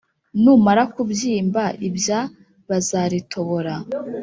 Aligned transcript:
Numara 0.43 0.83
kubyimba 0.93 1.63
ibya 1.87 2.19
bazaritobora 2.69 3.73